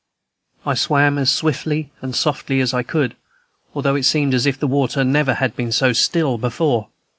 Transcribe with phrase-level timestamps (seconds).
[0.65, 3.15] I swam as swiftly and softly as I could,
[3.75, 6.87] although it seemed as if water never had been so still before.